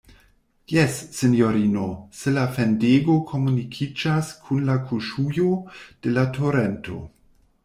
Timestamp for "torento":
6.41-7.03